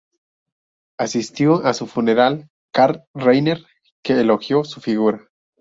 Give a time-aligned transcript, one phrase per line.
[0.97, 3.63] Asistió a su funeral Carl Reiner,
[4.03, 5.27] que elogió su figura.